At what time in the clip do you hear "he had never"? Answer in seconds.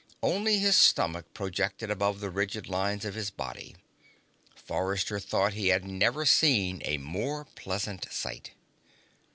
5.53-6.25